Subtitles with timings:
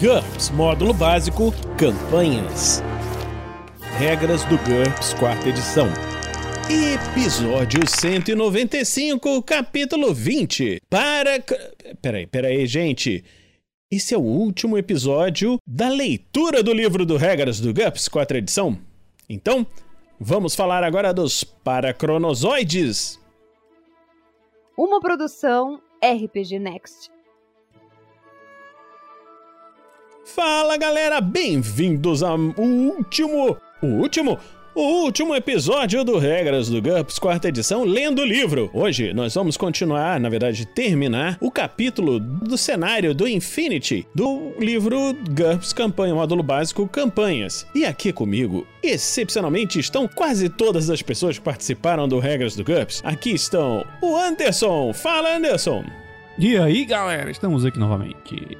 [0.00, 2.80] GURPS Módulo Básico Campanhas
[3.98, 5.88] Regras do GURPS Quarta Edição
[6.70, 11.42] Episódio 195, capítulo 20 Para...
[12.00, 13.24] Peraí, peraí, gente.
[13.90, 18.78] Esse é o último episódio da leitura do livro do Regras do GURPS Quarta Edição.
[19.28, 19.66] Então,
[20.20, 23.18] vamos falar agora dos Paracronozoides.
[24.76, 27.10] Uma produção RPG Next.
[30.24, 34.38] Fala galera, bem-vindos ao último, o último,
[34.78, 38.70] o último episódio do Regras do GURPS, quarta edição, lendo o livro.
[38.72, 45.16] Hoje nós vamos continuar, na verdade, terminar o capítulo do cenário do Infinity do livro
[45.30, 47.66] GURPS Campanha, módulo básico Campanhas.
[47.74, 53.02] E aqui comigo, excepcionalmente, estão quase todas as pessoas que participaram do Regras do GURPS.
[53.04, 54.92] Aqui estão o Anderson.
[54.92, 55.82] Fala, Anderson.
[56.38, 58.56] E aí, galera, estamos aqui novamente.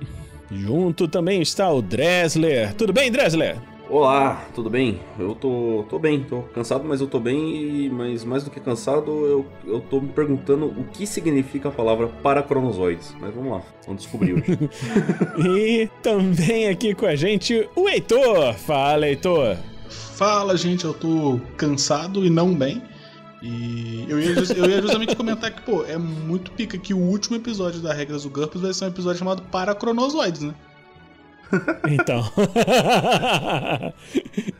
[0.50, 2.74] Junto também está o Dressler.
[2.74, 3.68] Tudo bem, Dressler?
[3.90, 5.00] Olá, tudo bem?
[5.18, 8.60] Eu tô, tô bem, tô cansado, mas eu tô bem, e, mas mais do que
[8.60, 13.16] cansado, eu, eu tô me perguntando o que significa a palavra paracronozoides.
[13.18, 14.59] Mas vamos lá, vamos descobrir hoje.
[15.40, 18.52] e também aqui com a gente o Heitor.
[18.59, 19.56] Fala, Heitor.
[19.88, 22.82] Fala, gente, eu tô cansado e não bem.
[23.42, 27.36] E eu ia, eu ia justamente comentar que, pô, é muito pica que o último
[27.36, 30.54] episódio da Regras do GURPS vai ser um episódio chamado Paracronozoides, né?
[31.91, 32.23] Então.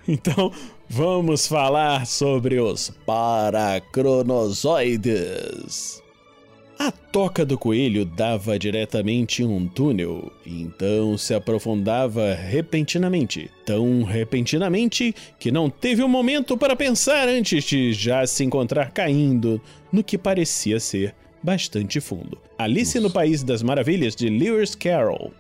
[0.09, 0.51] então,
[0.89, 6.03] vamos falar sobre os paracronozoides.
[6.79, 13.51] A toca do coelho dava diretamente em um túnel, então se aprofundava repentinamente.
[13.67, 19.61] Tão repentinamente que não teve um momento para pensar antes de já se encontrar caindo
[19.91, 22.39] no que parecia ser bastante fundo.
[22.57, 23.09] Alice Nossa.
[23.09, 25.33] no País das Maravilhas de Lewis Carroll.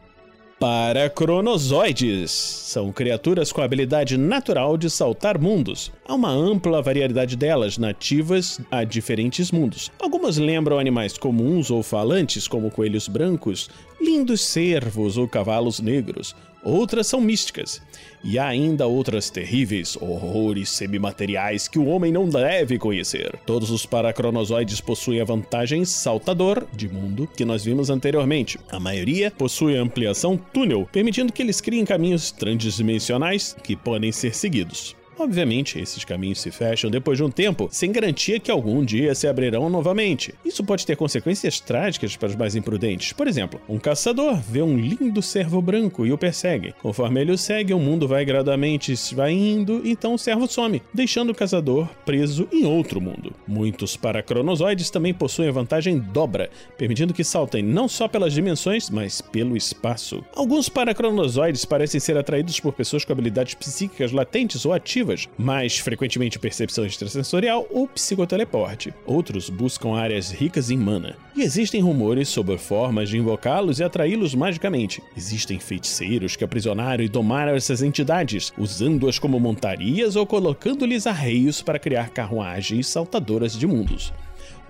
[0.59, 5.93] Paracronozoides são criaturas com a habilidade natural de saltar mundos.
[6.05, 9.93] Há uma ampla variedade delas nativas a diferentes mundos.
[10.01, 16.35] Algumas lembram animais comuns ou falantes, como coelhos brancos, lindos cervos ou cavalos negros.
[16.63, 17.81] Outras são místicas.
[18.23, 23.39] E há ainda outras terríveis, horrores semimateriais que o homem não deve conhecer.
[23.47, 28.59] Todos os paracronozoides possuem a vantagem saltador de mundo que nós vimos anteriormente.
[28.71, 34.98] A maioria possui ampliação túnel, permitindo que eles criem caminhos transdimensionais que podem ser seguidos.
[35.19, 39.27] Obviamente, esses caminhos se fecham depois de um tempo, sem garantia que algum dia se
[39.27, 40.33] abrirão novamente.
[40.45, 43.13] Isso pode ter consequências trágicas para os mais imprudentes.
[43.13, 46.73] Por exemplo, um caçador vê um lindo cervo branco e o persegue.
[46.81, 48.95] Conforme ele o segue, o mundo vai gradualmente
[49.29, 53.33] indo, então o cervo some, deixando o caçador preso em outro mundo.
[53.47, 59.21] Muitos paracronozoides também possuem a vantagem dobra, permitindo que saltem não só pelas dimensões, mas
[59.21, 60.25] pelo espaço.
[60.37, 65.08] Alguns paracronozoides parecem ser atraídos por pessoas com habilidades psíquicas latentes ou ativas
[65.39, 68.93] mais frequentemente percepção extrasensorial ou psicoteleporte.
[69.07, 71.17] Outros buscam áreas ricas em mana.
[71.37, 75.03] E existem rumores sobre formas de invocá-los e atraí-los magicamente.
[75.17, 81.79] Existem feiticeiros que aprisionaram e domaram essas entidades, usando-as como montarias ou colocando-lhes arreios para
[81.79, 84.13] criar carruagens saltadoras de mundos.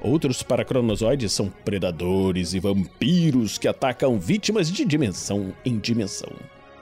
[0.01, 6.31] Outros paracronozoides são predadores e vampiros que atacam vítimas de dimensão em dimensão.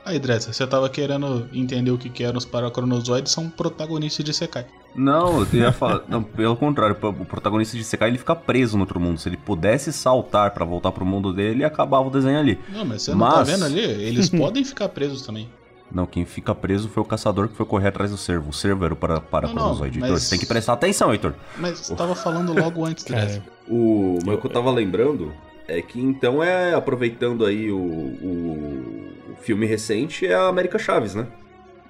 [0.06, 4.32] Aí, Dresser, você tava querendo entender o que, que eram os paracronozoides, são protagonistas de
[4.32, 4.64] Sekai.
[4.94, 6.04] Não, eu ia falar.
[6.08, 9.18] não, pelo contrário, o protagonista de Sekai ele fica preso no outro mundo.
[9.18, 12.56] Se ele pudesse saltar para voltar pro mundo dele, acabava o desenho ali.
[12.68, 13.28] Não, mas você mas...
[13.28, 13.80] não tá vendo ali?
[13.80, 15.50] Eles podem ficar presos também.
[15.90, 18.50] Não, quem fica preso foi o caçador que foi correr atrás do cervo.
[18.50, 19.98] O cervo era o para, paracronozoide.
[19.98, 20.22] Mas...
[20.22, 21.34] você tem que prestar atenção, Heitor.
[21.58, 23.42] Mas você tava falando logo antes, Dresser.
[23.68, 25.32] O, mas o que eu tava lembrando
[25.66, 29.05] é que então é aproveitando aí o, o
[29.40, 31.26] filme recente é a América Chaves, né?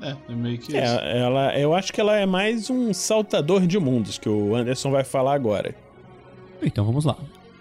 [0.00, 0.94] É, é meio que é, isso.
[0.94, 5.04] Ela, eu acho que ela é mais um saltador de mundos, que o Anderson vai
[5.04, 5.74] falar agora.
[6.62, 7.16] Então vamos lá.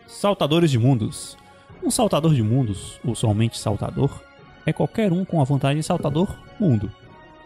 [0.07, 1.38] Saltadores de mundos.
[1.84, 4.21] Um saltador de mundos, ou somente saltador,
[4.65, 6.92] é qualquer um com a vantagem de saltador mundo.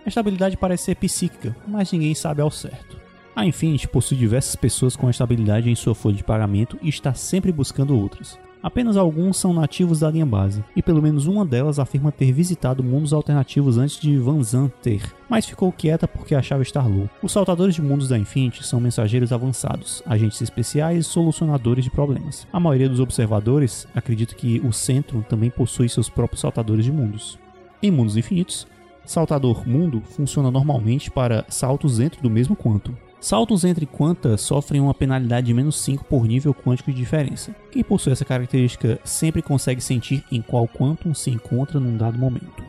[0.05, 2.97] Esta habilidade parece ser psíquica, mas ninguém sabe ao certo.
[3.35, 7.13] A Infinity possui diversas pessoas com esta habilidade em sua folha de pagamento e está
[7.13, 8.39] sempre buscando outras.
[8.61, 12.83] Apenas alguns são nativos da linha base, e pelo menos uma delas afirma ter visitado
[12.83, 17.09] mundos alternativos antes de Van Zanter, mas ficou quieta porque achava estar louco.
[17.23, 22.45] Os saltadores de mundos da Infinity são mensageiros avançados, agentes especiais e solucionadores de problemas.
[22.51, 27.39] A maioria dos observadores acredita que o centro também possui seus próprios saltadores de mundos.
[27.81, 28.67] Em mundos infinitos,
[29.05, 34.93] saltador mundo funciona normalmente para saltos dentro do mesmo quanto, Saltos entre quanta sofrem uma
[34.93, 37.53] penalidade de menos 5 por nível quântico de diferença.
[37.71, 42.63] Quem possui essa característica sempre consegue sentir em qual quantum se encontra num dado momento.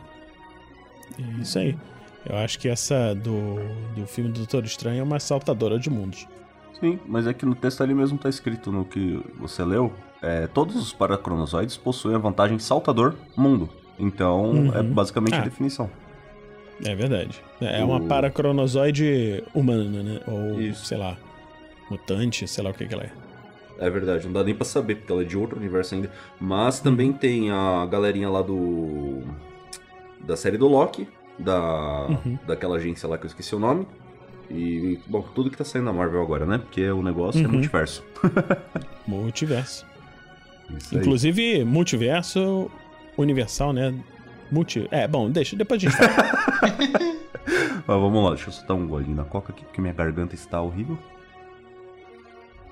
[1.39, 1.77] Isso aí.
[2.25, 3.55] Eu acho que essa do,
[3.95, 6.27] do filme do Doutor Estranho é uma saltadora de mundos.
[6.79, 9.91] Sim, mas é que no texto ali mesmo tá escrito no que você leu.
[10.21, 13.69] É, todos os paracronozoides possuem a vantagem saltador mundo.
[13.97, 14.73] Então Uhum.
[14.73, 15.43] é basicamente a Ah.
[15.43, 15.89] definição.
[16.83, 17.41] É verdade.
[17.61, 20.19] É O- uma paracronozoide humana, né?
[20.27, 20.85] Ou, Isso.
[20.85, 21.17] sei lá,
[21.89, 23.11] mutante, sei lá o que que ela é.
[23.79, 26.11] É verdade, não dá nem pra saber, porque ela é de outro universo ainda.
[26.39, 29.21] Mas também tem a galerinha lá do.
[30.19, 31.07] Da série do Loki,
[31.39, 32.07] da.
[32.07, 32.37] Uhum.
[32.45, 33.87] daquela agência lá que eu esqueci o nome.
[34.49, 36.57] E, bom, tudo que tá saindo da Marvel agora, né?
[36.59, 37.53] Porque o negócio é Uhum.
[37.53, 38.03] multiverso.
[39.07, 39.85] Multiverso.
[40.69, 40.99] Aí.
[40.99, 42.69] Inclusive, multiverso
[43.17, 43.93] universal, né?
[44.51, 44.87] Multi...
[44.91, 46.11] É, bom, deixa, depois a gente fala.
[47.87, 50.61] Mas vamos lá, deixa eu soltar um golinho na coca aqui, porque minha garganta está
[50.61, 50.97] horrível.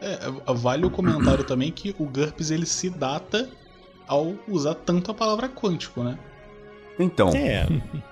[0.01, 0.17] É,
[0.53, 3.49] vale o comentário também que o GURPS ele se data
[4.07, 6.17] ao usar tanto a palavra quântico, né?
[6.97, 7.65] Então, é,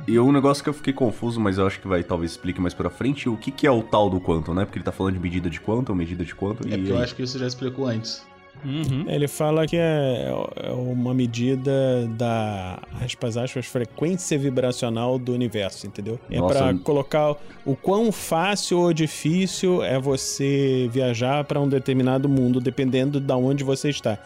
[0.07, 2.73] e um negócio que eu fiquei confuso, mas eu acho que vai talvez explique mais
[2.73, 4.63] pra frente, o que, que é o tal do quantum, né?
[4.63, 6.97] Porque ele tá falando de medida de quantum, medida de quantum, É e porque eu
[6.97, 7.03] aí?
[7.03, 8.25] acho que isso já explicou antes.
[8.65, 9.05] Uhum.
[9.07, 10.31] ele fala que é,
[10.63, 16.19] é uma medida da, aspas, aspas, frequência vibracional do universo, entendeu?
[16.29, 22.59] É eu- colocar o quão fácil ou difícil é você viajar pra um determinado mundo,
[22.59, 24.17] dependendo de onde você está.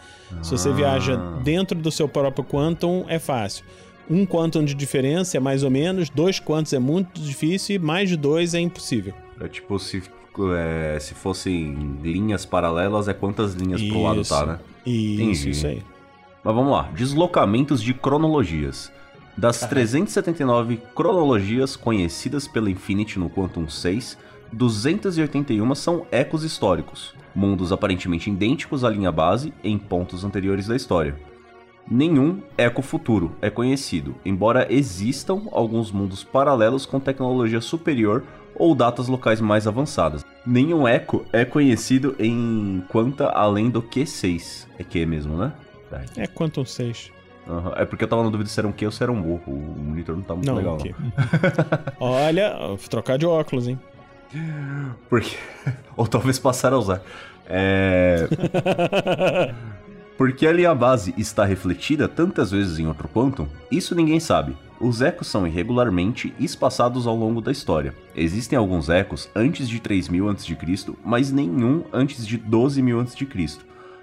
[0.42, 0.72] Se você Ah.
[0.72, 3.64] viaja dentro do seu próprio quantum, é fácil.
[4.10, 8.08] Um quantum de diferença é mais ou menos, dois quantos é muito difícil e mais
[8.08, 9.14] de dois é impossível.
[9.40, 10.02] É tipo se,
[10.54, 14.34] é, se fossem linhas paralelas, é quantas linhas pro lado Isso.
[14.34, 14.58] tá, né?
[14.84, 15.50] Isso, Entendi.
[15.50, 15.82] isso aí.
[16.42, 18.92] Mas vamos lá, deslocamentos de cronologias.
[19.36, 24.18] Das 379 cronologias conhecidas pela Infinity no Quantum 6,
[24.52, 31.16] 281 são ecos históricos, mundos aparentemente idênticos à linha base em pontos anteriores da história.
[31.90, 38.22] Nenhum eco futuro é conhecido, embora existam alguns mundos paralelos com tecnologia superior
[38.54, 40.24] ou datas locais mais avançadas.
[40.44, 44.66] Nenhum eco é conhecido em quanta além do Q6.
[44.78, 45.52] É Q mesmo, né?
[45.90, 46.00] Tá.
[46.16, 47.10] É quantum 6.
[47.48, 49.20] Aham, É porque eu tava na dúvida se era um Q ou se era um
[49.20, 49.40] O.
[49.46, 50.94] O monitor não tá muito Não, legal, aqui.
[51.98, 52.56] Olha,
[52.88, 53.78] trocar de óculos, hein?
[54.32, 54.94] não.
[55.08, 55.36] Porque...
[55.96, 57.02] ou talvez passar a usar.
[57.46, 58.28] É...
[60.16, 64.56] Porque a linha base está refletida tantas vezes em outro quantum, isso ninguém sabe.
[64.82, 67.94] Os ecos são irregularmente espaçados ao longo da história.
[68.16, 70.56] Existem alguns ecos antes de 3000 a.C.,
[71.04, 73.58] mas nenhum antes de 12000 a.C.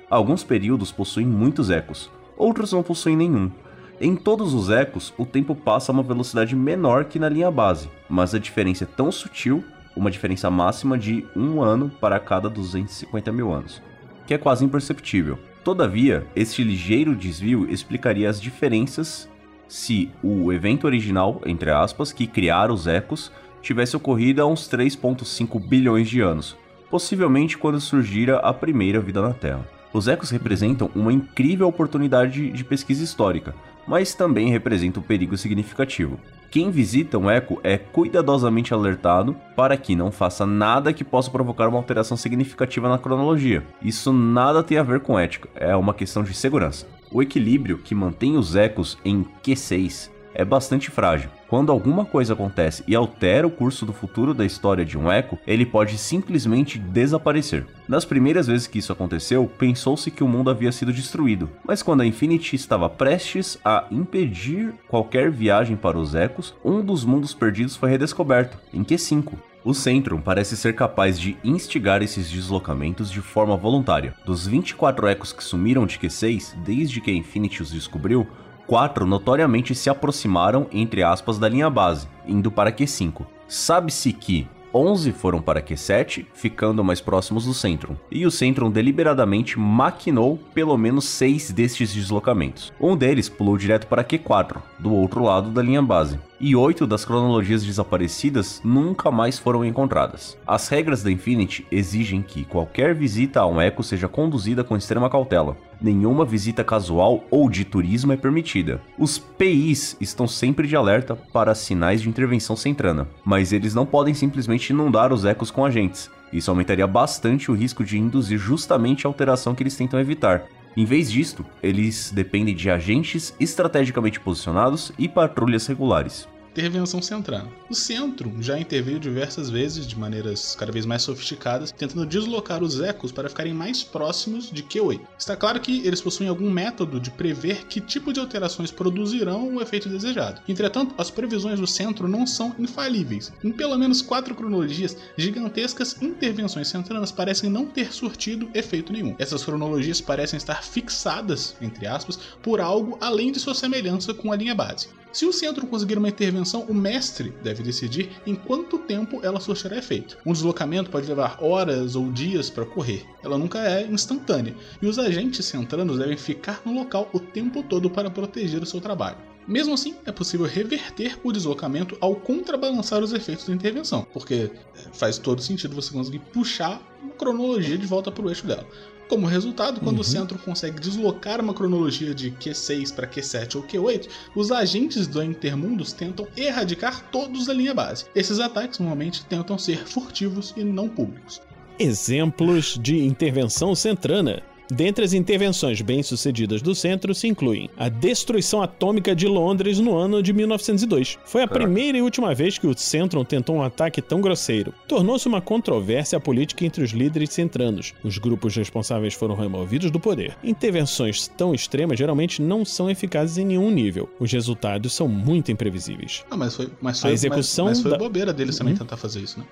[0.10, 3.52] Alguns períodos possuem muitos ecos, outros não possuem nenhum.
[4.00, 7.90] Em todos os ecos, o tempo passa a uma velocidade menor que na linha base,
[8.08, 9.62] mas a diferença é tão sutil,
[9.98, 13.82] uma diferença máxima de um ano para cada 250 mil anos,
[14.25, 15.38] que é quase imperceptível.
[15.62, 19.28] Todavia, este ligeiro desvio explicaria as diferenças
[19.69, 23.31] se o evento original, entre aspas, que criara os ecos,
[23.62, 26.57] tivesse ocorrido há uns 3,5 bilhões de anos,
[26.89, 29.66] possivelmente quando surgira a primeira vida na Terra.
[29.94, 33.56] Os ecos representam uma incrível oportunidade de pesquisa histórica,
[33.88, 36.19] mas também representam um perigo significativo.
[36.51, 41.68] Quem visita um eco é cuidadosamente alertado para que não faça nada que possa provocar
[41.68, 43.63] uma alteração significativa na cronologia.
[43.81, 46.88] Isso nada tem a ver com ética, é uma questão de segurança.
[47.12, 51.30] O equilíbrio que mantém os ecos em Q6 é bastante frágil.
[51.48, 55.39] Quando alguma coisa acontece e altera o curso do futuro da história de um eco,
[55.48, 57.66] ele pode simplesmente desaparecer.
[57.88, 62.01] Nas primeiras vezes que isso aconteceu, pensou-se que o mundo havia sido destruído, mas quando
[62.01, 67.75] a Infinity estava prestes a impedir qualquer viagem para os ecos, um dos mundos perdidos
[67.75, 69.49] foi redescoberto, em Q5.
[69.63, 74.16] O Centrum parece ser capaz de instigar esses deslocamentos de forma voluntária.
[74.25, 78.25] Dos 24 ecos que sumiram de Q6 desde que a Infinity os descobriu,
[78.66, 83.25] quatro notoriamente se aproximaram, entre aspas, da linha base, indo para Q5.
[83.50, 89.60] Sabe-se que 11 foram para Q7, ficando mais próximos do Centrum, e o Centrum deliberadamente
[89.60, 92.72] maquinou pelo menos 6 destes deslocamentos.
[92.80, 97.03] Um deles pulou direto para Q4, do outro lado da linha base, e 8 das
[97.03, 100.38] cronologias desaparecidas nunca mais foram encontradas.
[100.48, 105.10] As regras da Infinity exigem que qualquer visita a um eco seja conduzida com extrema
[105.10, 105.58] cautela.
[105.81, 108.81] Nenhuma visita casual ou de turismo é permitida.
[108.98, 114.13] Os PIs estão sempre de alerta para sinais de intervenção centrana, mas eles não podem
[114.13, 116.10] simplesmente inundar os ecos com agentes.
[116.31, 120.43] Isso aumentaria bastante o risco de induzir justamente a alteração que eles tentam evitar.
[120.79, 126.25] Em vez disto, eles dependem de agentes estrategicamente posicionados e patrulhas regulares.
[126.51, 127.50] Intervenção centrana.
[127.70, 132.79] O centro já interveio diversas vezes, de maneiras cada vez mais sofisticadas, tentando deslocar os
[132.82, 135.01] ecos para ficarem mais próximos de Q8.
[135.18, 139.62] Está claro que eles possuem algum método de prever que tipo de alterações produzirão o
[139.62, 140.41] efeito desejado.
[140.48, 143.32] Entretanto, as previsões do centro não são infalíveis.
[143.44, 149.15] Em pelo menos quatro cronologias, gigantescas intervenções centranas parecem não ter surtido efeito nenhum.
[149.20, 154.36] Essas cronologias parecem estar fixadas, entre aspas, por algo além de sua semelhança com a
[154.36, 154.88] linha base.
[155.12, 159.77] Se o centro conseguir uma intervenção, o mestre deve decidir em quanto tempo ela surtirá
[159.77, 160.17] efeito.
[160.25, 165.00] Um deslocamento pode levar horas ou dias para ocorrer, ela nunca é instantânea, e os
[165.00, 169.17] agentes centranos devem ficar no local o tempo todo para proteger o seu trabalho.
[169.50, 174.51] Mesmo assim, é possível reverter o deslocamento ao contrabalançar os efeitos da intervenção, porque
[174.93, 178.67] faz todo sentido você conseguir puxar uma cronologia de volta para o eixo dela.
[179.10, 180.01] Como resultado, quando uhum.
[180.01, 185.24] o centro consegue deslocar uma cronologia de Q6 para Q7 ou Q8, os agentes do
[185.24, 188.06] Intermundos tentam erradicar todos da linha base.
[188.13, 191.42] Esses ataques normalmente tentam ser furtivos e não públicos.
[191.80, 194.44] Exemplos de intervenção centrana.
[194.72, 200.22] Dentre as intervenções bem-sucedidas do centro se incluem a destruição atômica de Londres no ano
[200.22, 201.18] de 1902.
[201.26, 201.66] Foi a Caraca.
[201.66, 204.72] primeira e última vez que o Centrum tentou um ataque tão grosseiro.
[204.88, 207.96] Tornou-se uma controvérsia política entre os líderes centranos.
[208.04, 210.38] Os grupos responsáveis foram removidos do poder.
[210.44, 214.08] Intervenções tão extremas geralmente não são eficazes em nenhum nível.
[214.20, 216.24] Os resultados são muito imprevisíveis.
[216.30, 217.98] Ah, mas foi, mas foi, a execução mas, mas foi da...
[217.98, 218.80] bobeira deles também uhum.
[218.80, 219.46] tentar fazer isso, né?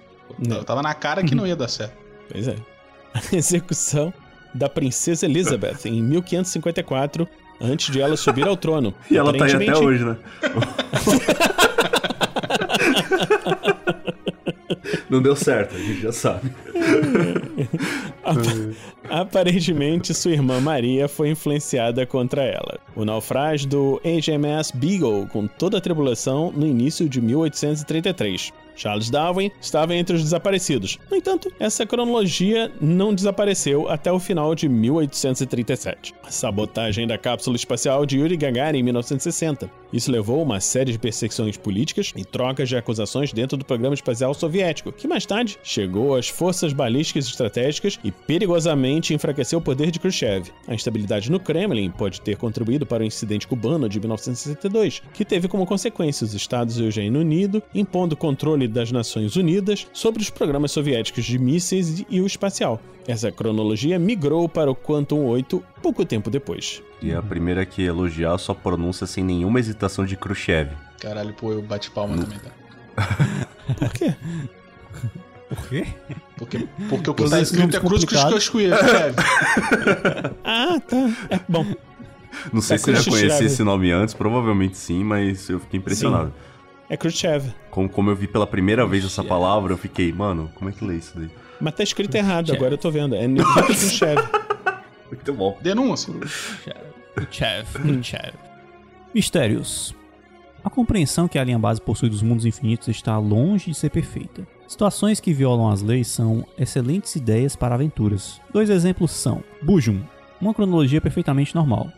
[0.48, 0.64] Não.
[0.64, 1.98] Tava na cara que não ia dar certo.
[2.32, 2.56] Pois é.
[3.14, 4.14] A execução
[4.54, 7.28] da princesa Elizabeth em 1554,
[7.62, 8.94] antes de ela subir ao trono.
[9.10, 10.18] E ela tá aí até hoje, né?
[15.10, 16.52] Não deu certo, a gente já sabe.
[19.10, 22.80] Aparentemente, sua irmã Maria foi influenciada contra ela.
[22.96, 28.52] O naufrágio do HMS Beagle com toda a tribulação no início de 1833.
[28.78, 31.00] Charles Darwin estava entre os desaparecidos.
[31.10, 36.14] No entanto, essa cronologia não desapareceu até o final de 1837.
[36.24, 39.70] A sabotagem da cápsula espacial de Yuri Gagarin em 1960.
[39.92, 43.96] Isso levou a uma série de perseguições políticas e trocas de acusações dentro do programa
[43.96, 49.92] espacial soviético, que mais tarde chegou às forças balísticas estratégicas e perigosamente enfraqueceu o poder
[49.92, 50.52] de Khrushchev.
[50.68, 55.48] A instabilidade no Kremlin pode ter contribuído para o incidente cubano de 1962, que teve
[55.48, 60.30] como consequência os Estados e o Reino Unido impondo controle das Nações Unidas sobre os
[60.30, 62.80] programas soviéticos de mísseis e o espacial.
[63.08, 66.82] Essa cronologia migrou para o Quantum 8 pouco tempo depois.
[67.02, 70.72] E a primeira que elogiar a sua pronúncia sem nenhuma hesitação de Khrushchev.
[71.00, 73.48] Caralho, pô, eu bate palma também, tá?
[73.78, 74.16] Por quê?
[75.50, 75.88] Por quê?
[76.38, 79.16] Porque, porque o que tá escrito é Cruz Khrushchev.
[80.44, 81.10] ah, tá.
[81.30, 81.66] É bom.
[82.52, 85.80] Não sei é se eu já conhecia esse nome antes, provavelmente sim, mas eu fiquei
[85.80, 86.28] impressionado.
[86.28, 86.48] Sim.
[86.90, 87.54] É Khrushchev.
[87.72, 90.86] Como, como eu vi pela primeira vez essa palavra, eu fiquei, mano, como é que
[90.86, 91.30] lê isso daí?
[91.60, 93.16] Mas tá escrito errado, agora eu tô vendo.
[93.16, 93.26] É
[93.66, 94.22] Khrushchev.
[95.08, 95.58] Muito bom.
[95.62, 96.14] Denúncia.
[97.16, 97.66] Khrushchev.
[97.74, 98.34] Khrushchev.
[99.14, 99.96] Mistérios.
[100.64, 104.46] A compreensão que a linha base possui dos mundos infinitos está longe de ser perfeita.
[104.68, 108.42] Situações que violam as leis são excelentes ideias para aventuras.
[108.52, 110.02] Dois exemplos são Bujum,
[110.42, 111.90] uma cronologia perfeitamente normal,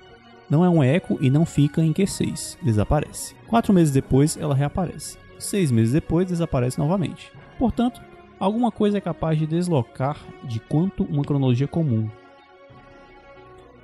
[0.50, 3.36] não é um eco e não fica em Q6, desaparece.
[3.48, 5.18] Quatro meses depois, ela reaparece.
[5.38, 7.32] Seis meses depois, desaparece novamente.
[7.58, 8.02] Portanto,
[8.40, 12.10] alguma coisa é capaz de deslocar de quanto uma cronologia comum.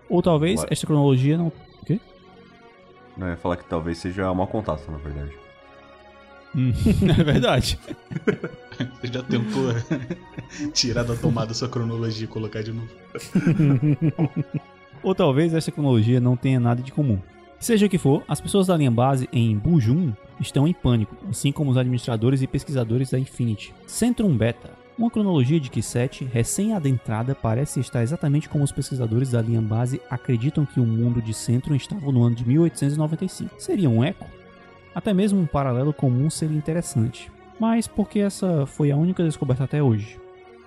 [0.09, 1.47] Ou talvez esta cronologia não.
[1.47, 1.99] O quê?
[3.15, 5.44] Não, eu ia falar que talvez seja mal contato, na verdade.
[6.55, 6.71] Hum,
[7.19, 7.77] é verdade.
[9.01, 9.73] Você já tentou
[10.73, 12.89] tirar da tomada sua cronologia e colocar de novo?
[15.03, 17.19] ou talvez essa tecnologia não tenha nada de comum.
[17.59, 21.51] Seja o que for, as pessoas da linha base em Bujum estão em pânico, assim
[21.51, 23.73] como os administradores e pesquisadores da Infinity.
[23.87, 29.61] Centrum Beta, uma cronologia de Q7 recém-adentrada parece estar exatamente como os pesquisadores da linha
[29.61, 33.55] base acreditam que o mundo de Centrum estava no ano de 1895.
[33.57, 34.25] Seria um eco?
[34.95, 37.29] Até mesmo um paralelo comum seria interessante.
[37.59, 40.17] Mas porque essa foi a única descoberta até hoje?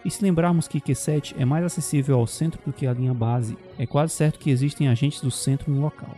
[0.04, 3.56] E se lembrarmos que Q7 é mais acessível ao centro do que a linha base,
[3.78, 6.14] é quase certo que existem agentes do centro no local.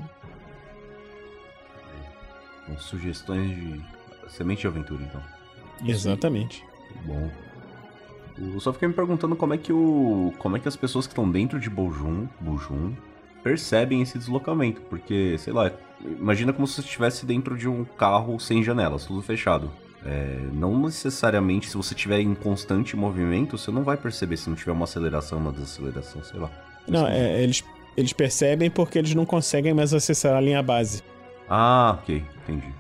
[2.67, 3.81] Com sugestões de
[4.29, 5.23] semente de aventura, então.
[5.87, 6.65] Exatamente.
[7.05, 7.31] Bom.
[8.37, 11.13] Eu só fiquei me perguntando como é que o, como é que as pessoas que
[11.13, 12.93] estão dentro de Bojum, Bojum
[13.43, 15.71] percebem esse deslocamento, porque sei lá,
[16.05, 19.71] imagina como se você estivesse dentro de um carro sem janelas, tudo fechado.
[20.05, 24.57] É, não necessariamente, se você estiver em constante movimento, você não vai perceber se não
[24.57, 26.51] tiver uma aceleração, uma desaceleração, sei lá.
[26.89, 27.63] Não, é, eles,
[27.97, 31.03] eles percebem porque eles não conseguem mais acessar a linha base.
[31.49, 32.73] Ah, ok, entendi.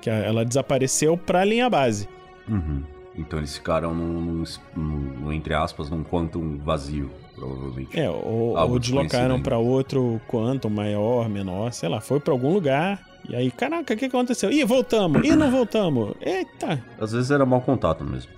[0.00, 2.08] Que ela desapareceu pra linha base.
[2.48, 2.82] Uhum.
[3.18, 4.44] Então eles ficaram num,
[4.76, 4.84] num,
[5.20, 7.98] num, entre aspas, num quantum vazio, provavelmente.
[7.98, 13.04] É, ou, ou deslocaram para outro quantum maior, menor, sei lá, foi para algum lugar.
[13.28, 14.50] E aí, caraca, o que aconteceu?
[14.52, 15.26] Ih, voltamos!
[15.26, 16.14] Ih, não voltamos!
[16.20, 16.82] Eita!
[16.98, 18.30] Às vezes era mau contato mesmo.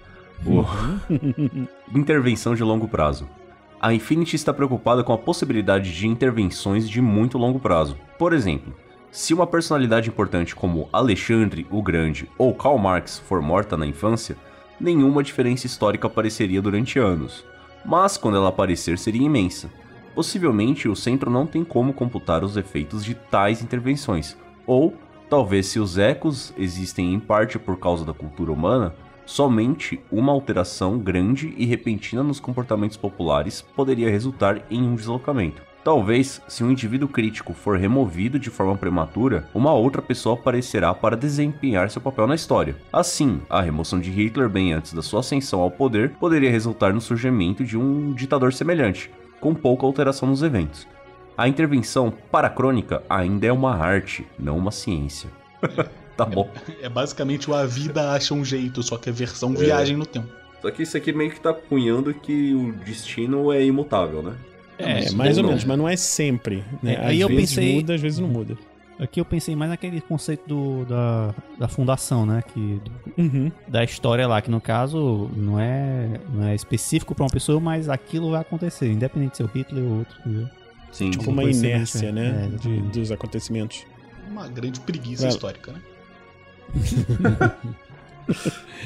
[0.46, 1.66] Uhum.
[1.94, 3.28] Intervenção de longo prazo.
[3.78, 7.96] A Infinity está preocupada com a possibilidade de intervenções de muito longo prazo.
[8.18, 8.74] Por exemplo,
[9.10, 14.36] se uma personalidade importante como Alexandre o Grande ou Karl Marx for morta na infância,
[14.80, 17.44] nenhuma diferença histórica apareceria durante anos.
[17.84, 19.70] Mas quando ela aparecer seria imensa.
[20.14, 24.94] Possivelmente o centro não tem como computar os efeitos de tais intervenções, ou
[25.28, 28.94] talvez se os ecos existem em parte por causa da cultura humana,
[29.24, 35.69] somente uma alteração grande e repentina nos comportamentos populares poderia resultar em um deslocamento.
[35.82, 41.16] Talvez, se um indivíduo crítico for removido de forma prematura, uma outra pessoa aparecerá para
[41.16, 42.76] desempenhar seu papel na história.
[42.92, 47.00] Assim, a remoção de Hitler bem antes da sua ascensão ao poder poderia resultar no
[47.00, 49.10] surgimento de um ditador semelhante,
[49.40, 50.86] com pouca alteração nos eventos.
[51.36, 55.30] A intervenção paracrônica ainda é uma arte, não uma ciência.
[56.14, 56.50] tá bom.
[56.82, 59.56] É, é, basicamente o A Vida Acha um Jeito, só que é versão é.
[59.56, 60.28] viagem no tempo.
[60.60, 64.34] Só que isso aqui meio que tá cunhando que o destino é imutável, né?
[64.80, 66.64] É, é mais ou menos, mas não é sempre.
[66.82, 66.94] Né?
[66.94, 67.74] É, aí às eu vezes pensei...
[67.74, 68.56] muda, às vezes não muda.
[69.00, 72.42] Aqui eu pensei mais naquele conceito do, da, da fundação, né?
[72.52, 72.78] Que,
[73.16, 73.50] uhum.
[73.66, 77.88] Da história lá, que no caso não é, não é específico para uma pessoa, mas
[77.88, 80.50] aquilo vai acontecer, independente de ser o Hitler ou outro, entendeu?
[80.92, 82.50] Sim, tipo uma inércia, né?
[82.52, 83.86] É, de, dos acontecimentos.
[84.28, 85.80] Uma grande preguiça histórica, né?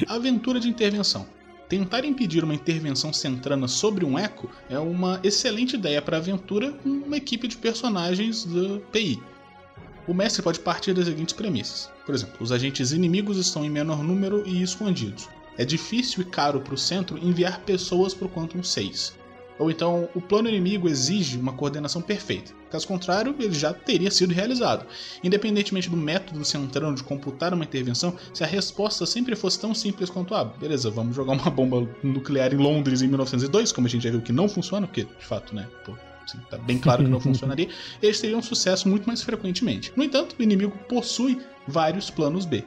[0.07, 1.27] Aventura de intervenção.
[1.67, 6.89] Tentar impedir uma intervenção centrana sobre um eco é uma excelente ideia para aventura com
[6.89, 9.19] uma equipe de personagens do PI.
[10.07, 11.89] O mestre pode partir das seguintes premissas.
[12.05, 15.27] Por exemplo, os agentes inimigos estão em menor número e escondidos.
[15.57, 19.15] É difícil e caro para o centro enviar pessoas para o Quantum 6.
[19.57, 22.51] Ou então, o plano inimigo exige uma coordenação perfeita.
[22.69, 24.85] Caso contrário, ele já teria sido realizado.
[25.23, 30.09] Independentemente do método centrão de computar uma intervenção, se a resposta sempre fosse tão simples
[30.09, 34.03] quanto, ah, beleza, vamos jogar uma bomba nuclear em Londres em 1902, como a gente
[34.03, 35.93] já viu que não funciona, porque, de fato, né, pô,
[36.25, 37.69] assim, tá bem claro que não funcionaria,
[38.01, 39.93] eles teriam sucesso muito mais frequentemente.
[39.95, 42.63] No entanto, o inimigo possui vários planos B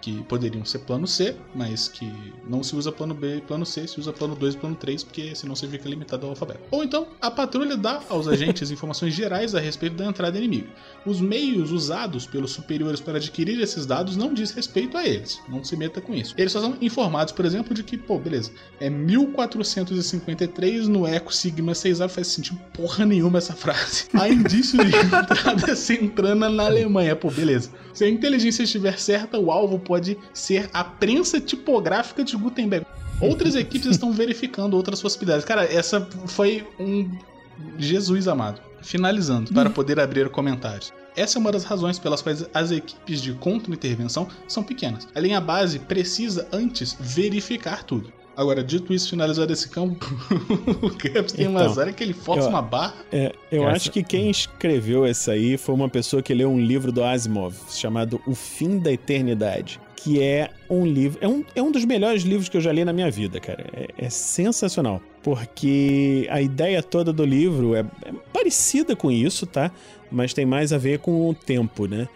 [0.00, 2.12] que poderiam ser plano C, mas que
[2.48, 5.04] não se usa plano B e plano C, se usa plano 2 e plano 3,
[5.04, 6.60] porque senão você fica limitado ao alfabeto.
[6.70, 10.68] Ou então, a patrulha dá aos agentes informações gerais a respeito da entrada inimiga.
[11.04, 15.64] Os meios usados pelos superiores para adquirir esses dados não diz respeito a eles, não
[15.64, 16.34] se meta com isso.
[16.38, 21.72] Eles só são informados, por exemplo, de que, pô, beleza, é 1453 no Eco Sigma
[21.72, 24.06] 6A, faz sentido porra nenhuma essa frase.
[24.14, 27.70] Há indícios de entrada centrana na Alemanha, pô, beleza.
[27.98, 32.86] Se a inteligência estiver certa, o alvo pode ser a prensa tipográfica de Gutenberg.
[33.20, 35.44] Outras equipes estão verificando outras possibilidades.
[35.44, 37.10] Cara, essa foi um
[37.76, 38.60] Jesus amado.
[38.82, 40.92] Finalizando, para poder abrir comentários.
[41.16, 45.08] Essa é uma das razões pelas quais as equipes de contra-intervenção são pequenas.
[45.12, 48.12] A linha base precisa antes verificar tudo.
[48.38, 50.06] Agora, dito isso, finalizado esse campo,
[50.80, 52.94] o Caps tem então, umas áreas que ele força eu, uma barra.
[53.10, 53.72] É, eu Essa...
[53.72, 57.56] acho que quem escreveu essa aí foi uma pessoa que leu um livro do Asimov
[57.68, 59.80] chamado O Fim da Eternidade.
[59.96, 61.18] Que é um livro.
[61.20, 63.66] É um, é um dos melhores livros que eu já li na minha vida, cara.
[63.72, 65.02] É, é sensacional.
[65.20, 69.72] Porque a ideia toda do livro é, é parecida com isso, tá?
[70.12, 72.08] Mas tem mais a ver com o tempo, né?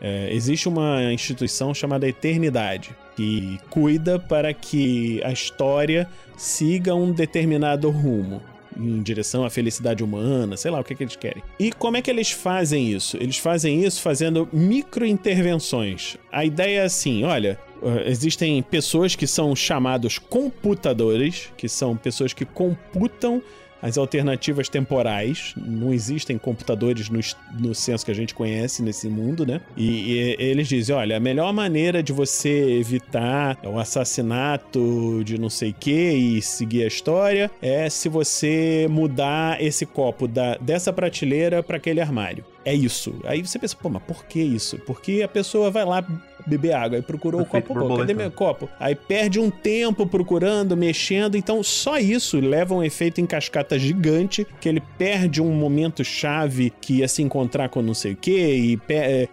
[0.00, 7.90] É, existe uma instituição chamada Eternidade que cuida para que a história siga um determinado
[7.90, 8.40] rumo
[8.78, 11.42] em direção à felicidade humana, sei lá o que, é que eles querem.
[11.58, 13.16] E como é que eles fazem isso?
[13.16, 16.16] Eles fazem isso fazendo microintervenções.
[16.30, 22.32] A ideia é assim: olha, eh, existem pessoas que são chamados computadores, que são pessoas
[22.32, 23.42] que computam
[23.82, 25.54] as alternativas temporais.
[25.56, 27.20] Não existem computadores no,
[27.58, 29.60] no senso que a gente conhece nesse mundo, né?
[29.76, 35.50] E, e, eles dizem: olha, a melhor maneira de você evitar o assassinato de não
[35.50, 40.92] sei o que e seguir a história é se você mudar esse copo da, dessa
[40.92, 42.44] prateleira para aquele armário.
[42.64, 43.14] É isso.
[43.24, 44.78] Aí você pensa, pô, mas por que isso?
[44.80, 46.04] Porque a pessoa vai lá
[46.48, 46.98] beber água.
[46.98, 48.68] Aí procurou Perfeito o copo, pô, cadê meu copo?
[48.80, 51.36] Aí perde um tempo procurando, mexendo.
[51.36, 56.72] Então, só isso leva um efeito em cascata gigante, que ele perde um momento chave
[56.80, 58.78] que ia se encontrar com não sei o que, e,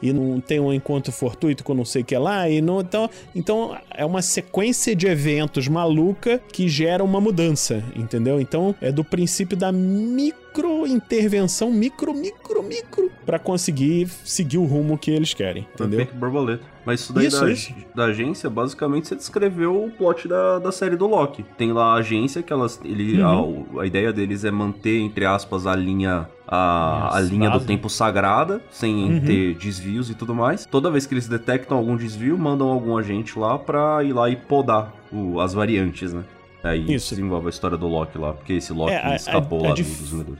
[0.01, 2.81] e não tem um encontro fortuito com não sei o que lá, e não.
[2.81, 8.39] Então, então, é uma sequência de eventos maluca que gera uma mudança, entendeu?
[8.39, 14.63] Então, é do princípio da micro micro intervenção, micro, micro, micro, pra conseguir seguir o
[14.65, 15.99] rumo que eles querem, entendeu?
[16.01, 16.63] Efeito borboleta.
[16.85, 17.73] Mas isso daí Isso, da, isso.
[17.95, 21.43] da agência, basicamente, você descreveu o plot da, da série do Loki.
[21.57, 22.79] Tem lá a agência que elas.
[22.85, 23.65] Ele, Uhum.
[23.79, 26.29] a, a ideia deles é manter, entre aspas, a linha.
[26.47, 29.19] A, a linha do tempo sagrada, sem Uhum.
[29.21, 30.63] ter desvios e tudo mais.
[30.67, 34.35] Toda vez que eles detectam algum desvio, mandam algum agente lá pra ir lá e
[34.35, 36.23] podar o- as variantes, né?
[36.65, 37.11] Aí Isso.
[37.15, 39.73] desenvolve a história do Loki lá, porque esse Loki É, a- a- escapou a lá
[39.75, 40.39] dif- dos Vingadores.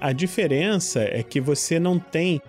[0.00, 2.40] A diferença é que você não tem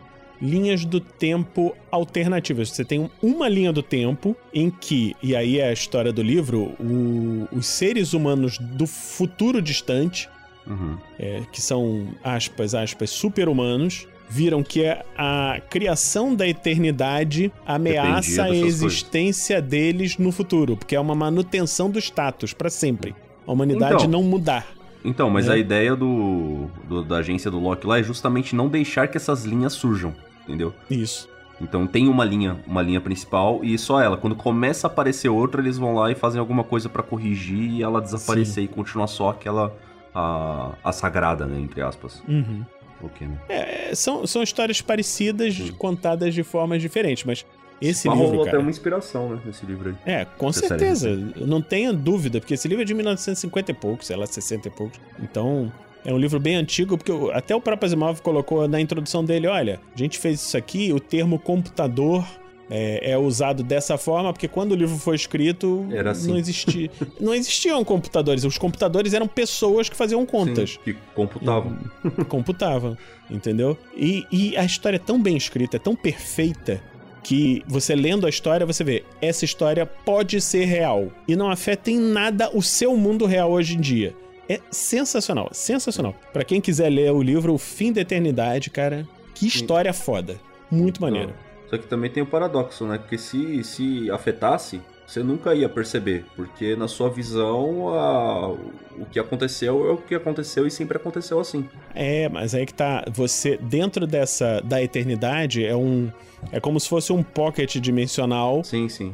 [0.42, 2.70] linhas do tempo alternativas.
[2.72, 6.74] Você tem uma linha do tempo em que, e aí é a história do livro,
[6.80, 10.28] o- os seres humanos do futuro distante,
[10.68, 10.98] Uhum.
[11.18, 14.84] é, que são, aspas, aspas, super-humanos, viram que
[15.18, 18.08] a criação da eternidade ameaça
[18.44, 18.82] a dessas coisas.
[18.84, 23.16] existência deles no futuro, porque é uma manutenção do status para sempre.
[23.46, 24.66] A humanidade Então, não mudar.
[25.06, 25.54] Então, mas né?
[25.54, 29.44] a ideia do, do- da agência do Loki lá é justamente não deixar que essas
[29.46, 30.74] linhas surjam, entendeu?
[30.90, 31.30] Isso.
[31.62, 34.18] Então tem uma linha, uma linha principal e só ela.
[34.18, 37.84] Quando começa a aparecer outra, eles vão lá e fazem alguma coisa pra corrigir e
[37.84, 39.72] ela desaparecer e continuar só aquela
[40.16, 42.24] a, a sagrada, né, entre aspas.
[42.28, 42.64] Uhum.
[43.04, 43.38] Ok, né?
[43.50, 45.74] É, são, são histórias parecidas, Sim.
[45.74, 47.46] contadas de formas diferentes, mas
[47.82, 48.58] esse Mas livro, rolou cara...
[48.58, 49.96] até uma inspiração, né, nesse livro aí.
[50.06, 51.16] É, com Essa série certeza.
[51.36, 54.72] Não tenha dúvida, porque esse livro é de 1950 e poucos, sei lá, 60 e
[54.72, 55.00] poucos.
[55.22, 55.70] Então,
[56.06, 59.82] é um livro bem antigo, porque até o próprio Asimov colocou na introdução dele, olha,
[59.94, 62.26] a gente fez isso aqui, o termo computador
[62.70, 66.30] é, é usado dessa forma, porque quando o livro foi escrito, Era assim.
[66.30, 68.44] não, existia, não existiam computadores.
[68.44, 70.72] Os computadores eram pessoas que faziam contas.
[70.72, 71.78] Sim, que computavam.
[72.28, 72.98] computavam,
[73.30, 73.78] entendeu?
[73.96, 76.82] E, e a história é tão bem escrita, é tão perfeita,
[77.24, 81.10] que você lendo a história, você vê, essa história pode ser real.
[81.28, 84.14] E não afeta em nada o seu mundo real hoje em dia.
[84.50, 86.14] É sensacional, sensacional.
[86.34, 90.36] Pra quem quiser ler o livro O Fim da Eternidade, cara, que história foda.
[90.70, 91.34] Muito maneiro.
[91.74, 93.00] Só que também tem o paradoxo, né?
[93.00, 96.24] Porque se, se afetasse, você nunca ia perceber.
[96.36, 101.40] Porque na sua visão, a- o que aconteceu é o que aconteceu e sempre aconteceu
[101.40, 101.68] assim.
[101.96, 103.04] É, mas aí que tá.
[103.12, 104.62] Você, dentro dessa.
[104.64, 106.12] da eternidade, é um.
[106.52, 109.14] É como se fosse um pocket dimensional Sim, sim.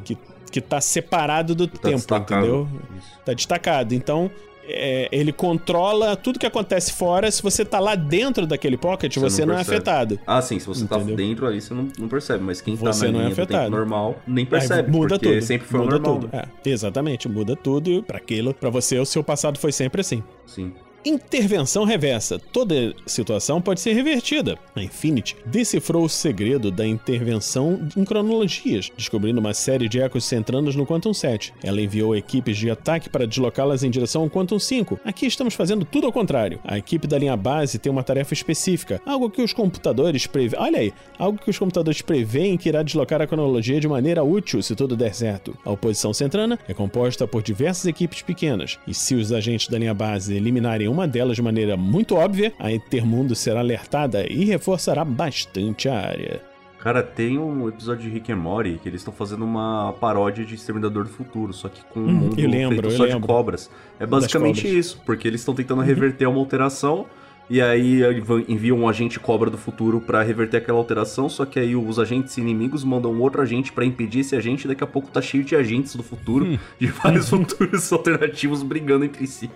[0.52, 2.40] que tá separado do Tá tempo, destacado.
[2.44, 2.68] entendeu?
[2.98, 3.08] Isso.
[3.24, 3.94] Tá destacado.
[3.94, 4.30] Então,
[4.74, 7.30] é, ele controla tudo que acontece fora.
[7.30, 10.18] Se você tá lá dentro daquele pocket, Você você, não não, é afetado.
[10.26, 11.06] Ah, sim, se você Entendeu?
[11.08, 12.42] tá dentro ali, você não, não percebe.
[12.44, 13.70] Mas quem Você tá na não é linha tempo afetado.
[13.70, 14.90] normal nem Aí percebe.
[14.90, 15.42] muda porque tudo.
[15.42, 16.20] sempre foi muda normal.
[16.20, 16.30] tudo.
[16.36, 20.22] É, exatamente, muda tudo e para aquilo, para você o seu passado foi sempre assim.
[20.46, 20.72] Sim.
[21.02, 22.38] Intervenção reversa.
[22.38, 24.58] Toda situação pode ser revertida.
[24.76, 30.76] A Infinity decifrou o segredo da intervenção em cronologias, descobrindo uma série de ecos centranos
[30.76, 31.54] no Quantum 7.
[31.64, 35.00] Ela enviou equipes de ataque para deslocá-las em direção ao Quantum 5.
[35.02, 36.60] Aqui estamos fazendo tudo ao contrário.
[36.64, 40.54] A equipe da linha base tem uma tarefa específica, algo que os computadores preve...
[40.58, 44.62] Olha aí, algo que os computadores preveem que irá deslocar a cronologia de maneira útil
[44.62, 45.56] se tudo der certo.
[45.64, 49.94] A oposição centrana é composta por diversas equipes pequenas, e se os agentes da linha
[49.94, 55.88] base eliminarem uma delas de maneira muito óbvia, a Intermundo será alertada e reforçará bastante
[55.88, 56.40] a área.
[56.78, 60.54] Cara, tem um episódio de Rick and Morty que eles estão fazendo uma paródia de
[60.54, 63.20] Exterminador do Futuro, só que com um mundo eu lembro, feito só lembro.
[63.20, 63.70] de cobras.
[63.98, 64.72] É basicamente cobras.
[64.72, 64.78] Uhum.
[64.80, 67.04] isso, porque eles estão tentando reverter uma alteração
[67.50, 71.58] e aí vão- enviam um agente cobra do futuro pra reverter aquela alteração, só que
[71.60, 75.10] aí os agentes inimigos mandam outro agente pra impedir esse agente e daqui a pouco
[75.10, 76.58] tá cheio de agentes do futuro, Hum.
[76.78, 79.50] de vários futuros alternativos brigando entre si.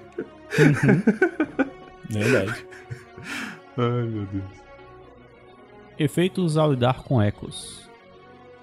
[2.09, 2.67] Verdade.
[3.77, 4.45] Ai, meu Deus.
[5.99, 7.89] Efeitos ao lidar com ecos.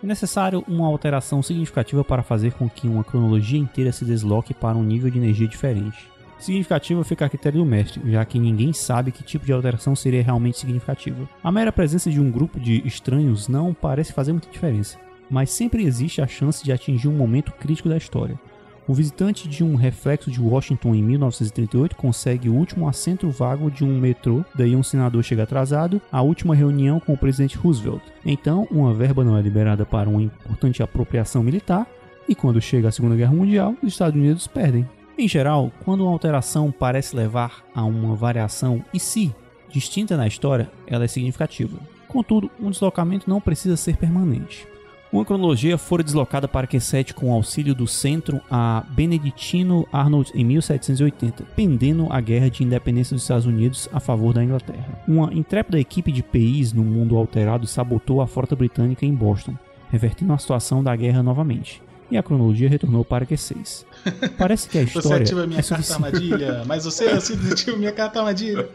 [0.04, 4.78] É necessário uma alteração significativa para fazer com que uma cronologia inteira se desloque para
[4.78, 6.10] um nível de energia diferente.
[6.40, 10.24] Significativa fica a critério do mestre, já que ninguém sabe que tipo de alteração seria
[10.24, 11.30] realmente significativa.
[11.44, 14.98] A mera presença de um grupo de estranhos não parece fazer muita diferença,
[15.30, 18.40] mas sempre existe a chance de atingir um momento crítico da história.
[18.88, 23.84] O visitante de um reflexo de Washington em 1938 consegue o último assento vago de
[23.84, 28.02] um metrô, daí um senador chega atrasado, a última reunião com o presidente Roosevelt.
[28.26, 31.88] Então, uma verba não é liberada para uma importante apropriação militar,
[32.28, 34.88] e quando chega a Segunda Guerra Mundial, os Estados Unidos perdem.
[35.18, 39.34] Em geral, quando uma alteração parece levar a uma variação e se
[39.70, 41.78] distinta na história, ela é significativa.
[42.08, 44.68] Contudo, um deslocamento não precisa ser permanente.
[45.12, 50.46] Uma cronologia fora deslocada para Q7 com o auxílio do centro a Beneditino Arnold em
[50.46, 55.04] 1780, pendendo a guerra de independência dos Estados Unidos a favor da Inglaterra.
[55.06, 59.54] Uma intrépida equipe de PIs no mundo alterado sabotou a frota britânica em Boston,
[59.90, 61.82] revertendo a situação da guerra novamente.
[62.10, 63.86] e a cronologia retornou para Q6.
[64.38, 67.06] Parece que a Você história ativa minha é carta armadilha, mas você
[67.52, 68.70] ativa minha carta armadilha.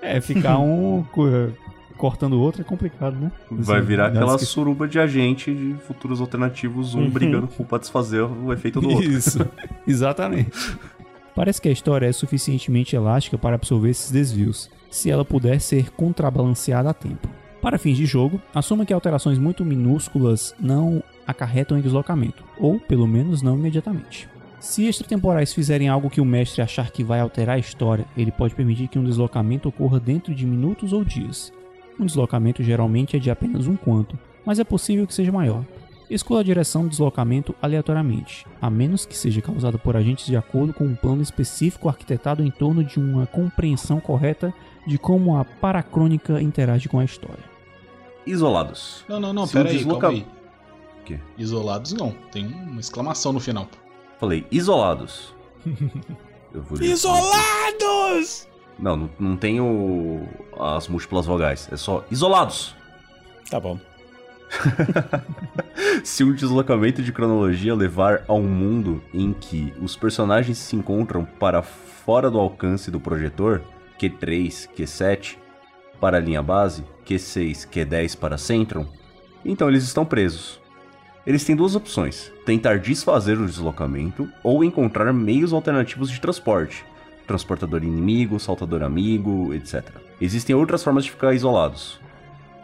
[0.00, 1.04] É, ficar um
[1.98, 3.30] cortando o outro é complicado, né?
[3.50, 7.10] Vai Assim, virar dá aquela esque- suruba de agente de futuros alternativos, um Uhum.
[7.10, 9.10] brigando pra desfazer o efeito do outro.
[9.10, 9.38] Isso,
[9.86, 10.50] exatamente.
[11.34, 15.90] Parece que a história é suficientemente elástica para absorver esses desvios, se ela puder ser
[15.92, 17.28] contrabalanceada a tempo.
[17.60, 23.06] Para fins de jogo, assuma que alterações muito minúsculas não acarretam em deslocamento, ou pelo
[23.06, 24.28] menos não imediatamente.
[24.60, 28.54] Se extratemporais fizerem algo que o mestre achar que vai alterar a história, ele pode
[28.56, 31.52] permitir que um deslocamento ocorra dentro de minutos ou dias.
[31.98, 35.64] Um deslocamento geralmente é de apenas um quanto, mas é possível que seja maior.
[36.08, 40.72] Escolha a direção do deslocamento aleatoriamente, a menos que seja causado por agentes de acordo
[40.72, 44.54] com um plano específico arquitetado em torno de uma compreensão correta
[44.86, 47.44] de como a paracrônica interage com a história.
[48.26, 49.04] Isolados.
[49.08, 50.26] Não, não, não, Se o pera aí, desloca- calma aí.
[51.00, 51.18] O quê?
[51.36, 53.68] Isolados não, tem uma exclamação no final.
[54.18, 55.34] Falei, isolados.
[56.54, 56.86] Eu vou ler.
[56.86, 58.48] Isolados!
[58.78, 60.26] Não, não, não tem o-
[60.58, 61.68] as múltiplas vogais.
[61.72, 62.74] É só isolados.
[63.50, 63.78] Tá bom.
[66.04, 71.24] Se um deslocamento de cronologia levar a um mundo em que os personagens se encontram
[71.24, 73.62] para fora do alcance do projetor,
[74.00, 75.36] Q3, Q7,
[76.00, 78.86] para a linha base, Q6, Q10 para Centron,
[79.44, 80.60] então eles estão presos.
[81.26, 86.84] Eles têm duas opções: tentar desfazer o deslocamento ou encontrar meios alternativos de transporte,
[87.28, 89.84] transportador inimigo, saltador amigo, etc.
[90.20, 92.00] Existem outras formas de ficar isolados.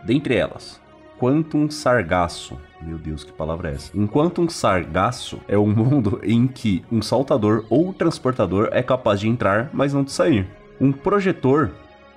[0.03, 0.81] Dentre elas,
[1.21, 2.59] Quantum Sargasso.
[2.83, 3.97] Meu Deus, que palavra é essa?
[3.97, 9.29] Um Quantum Sargasso é um mundo em que um saltador ou transportador é capaz de
[9.29, 10.49] entrar, mas não de sair.
[10.81, 11.71] Um projetor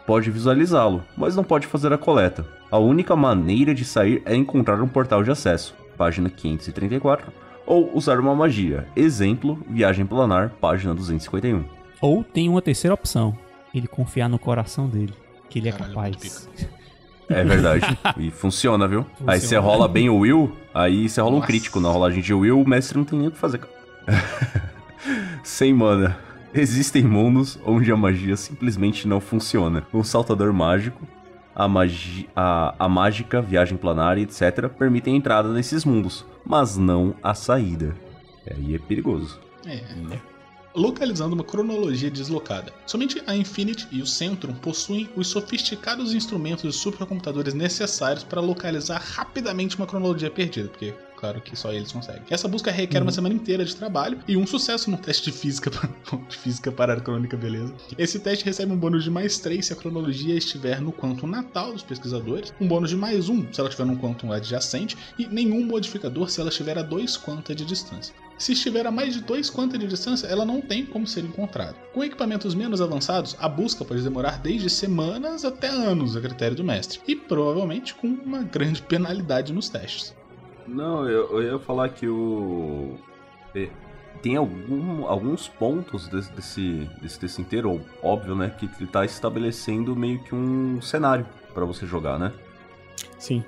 [0.07, 2.45] pode visualizá-lo, mas não pode fazer a coleta.
[2.71, 7.31] A única maneira de sair é encontrar um portal de acesso, página 534,
[7.65, 8.87] ou usar uma magia.
[8.95, 11.76] Exemplo, viagem planar, página 251.
[12.01, 13.37] Ou tem uma terceira opção:
[13.73, 15.13] ele confiar no coração dele,
[15.49, 16.49] que ele é Caralho, capaz.
[17.29, 17.99] É verdade.
[18.17, 19.05] e funciona, viu?
[19.27, 19.67] Aí você Funciona.
[19.67, 21.47] rola bem o Will, aí você rola um Nossa.
[21.47, 23.59] crítico na rolagem de Will, o mestre não tem nem o que fazer.
[25.43, 26.17] Sem mana.
[26.53, 29.85] Existem mundos onde a magia simplesmente não funciona.
[29.93, 31.05] Um saltador mágico,
[31.53, 34.69] a, magi a, a mágica, viagem planar e etc.
[34.69, 37.93] permitem a entrada nesses mundos, mas não a saída.
[38.49, 39.37] Aí é perigoso.
[39.65, 39.81] É.
[40.77, 42.71] Localizando uma cronologia deslocada.
[42.85, 49.01] Somente a Infinity e o Centrum possuem os sofisticados instrumentos e supercomputadores necessários para localizar
[49.01, 52.21] rapidamente uma cronologia perdida, porque claro que só eles conseguem.
[52.29, 55.71] Essa busca requer uma semana inteira de trabalho e um sucesso no teste de física,
[56.29, 57.73] de física para a crônica, beleza?
[57.97, 61.73] Esse teste recebe um bônus de mais 3 se a cronologia estiver no quantum natal
[61.73, 65.65] dos pesquisadores, um bônus de mais 1 se ela estiver num quantum adjacente e nenhum
[65.65, 68.13] modificador se ela estiver a 2 quanta de distância.
[68.37, 71.75] Se estiver a mais de 2 quanta de distância, ela não tem como ser encontrada.
[71.93, 76.63] Com equipamentos menos avançados, a busca pode demorar desde semanas até anos, a critério do
[76.63, 80.15] mestre, e provavelmente com uma grande penalidade nos testes.
[80.67, 82.97] Não, eu, eu ia falar que o.
[83.55, 83.69] é,
[84.21, 88.49] Tem algum, alguns pontos desse, desse, desse texto inteiro, óbvio, né?
[88.51, 92.31] Que ele tá estabelecendo meio que um cenário pra você jogar, né?
[93.17, 93.43] Sim.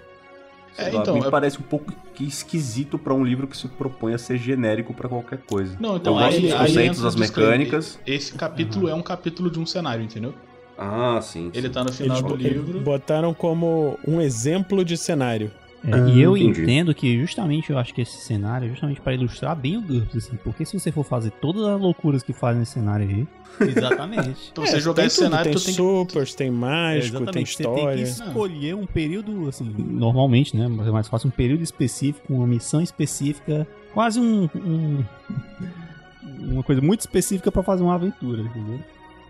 [0.87, 3.67] É, lá, então, me é- parece um pouco que esquisito pra um livro que se
[3.67, 5.75] propõe a ser genérico pra qualquer coisa.
[5.79, 7.99] Não, então eu gosto aí, dos aí conceitos, das mecânicas.
[8.05, 10.33] Esse capítulo é um capítulo de um cenário, entendeu?
[10.77, 11.51] Ah, sim.
[11.53, 11.73] Ele sim.
[11.73, 12.79] tá no final Eles do livro.
[12.79, 15.51] botaram como um exemplo de cenário.
[15.81, 16.61] É, Ah, e eu entendi.
[16.61, 20.17] entendo que justamente eu acho que esse cenário é justamente para ilustrar bem o GURPS,
[20.17, 23.27] assim, porque se você for fazer todas as loucuras que fazem nesse cenário aí.
[23.67, 24.51] Exatamente.
[24.53, 25.81] Pra você jogar esse tudo, cenário, tem tu tem que.
[25.81, 28.03] supers, tem mágico, Exatamente, tem Você tem história.
[28.03, 30.67] que escolher um período, assim, normalmente, né?
[30.67, 34.49] Mas é mais fácil um período específico, uma missão específica, quase um.
[34.55, 35.03] um-
[36.51, 38.79] uma coisa muito específica pra fazer uma aventura, entendeu?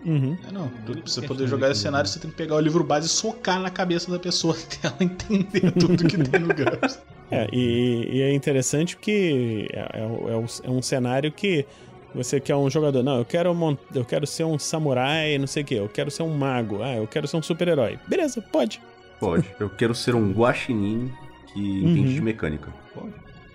[0.06, 0.38] Uhum.
[0.48, 2.14] É, não, pra você poder de jogar esse tudo, cenário, né?
[2.14, 4.98] você tem que pegar o livro base e socar na cabeça da pessoa até ela
[5.02, 7.00] entender tudo que tem no GURPS.
[7.32, 11.64] É, e, e é interessante que é, é é é um cenário que
[12.12, 13.04] você quer um jogador.
[13.04, 13.56] Não, eu quero,
[13.94, 15.76] eu quero ser um samurai, não sei o quê.
[15.76, 16.82] Eu quero ser um mago.
[16.82, 18.00] Ah, eu quero ser um super-herói.
[18.08, 18.82] Beleza, pode.
[19.20, 19.46] Pode.
[19.60, 21.12] Eu quero ser um guaxinim
[21.54, 22.14] que entende Uhum.
[22.16, 22.74] de mecânica.
[22.96, 23.14] Pode.